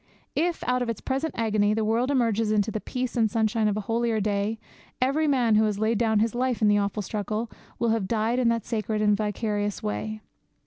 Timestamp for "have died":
7.89-8.39